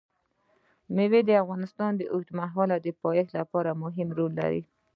[0.95, 4.61] مېوې د افغانستان د اوږدمهاله پایښت لپاره مهم رول لري.